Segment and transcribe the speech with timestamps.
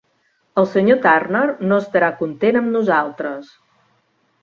[0.61, 1.43] El Senyor Turner
[1.73, 3.57] no estarà content amb nosaltres.